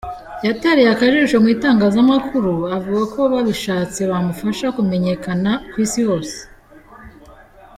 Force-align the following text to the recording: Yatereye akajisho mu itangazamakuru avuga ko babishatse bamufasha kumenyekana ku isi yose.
Yatereye 0.45 0.89
akajisho 0.91 1.37
mu 1.43 1.47
itangazamakuru 1.55 2.53
avuga 2.77 3.01
ko 3.13 3.19
babishatse 3.31 4.01
bamufasha 4.11 4.65
kumenyekana 4.75 5.51
ku 5.71 5.77
isi 5.85 5.99
yose. 6.07 6.37